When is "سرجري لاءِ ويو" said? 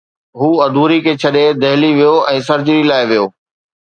2.49-3.25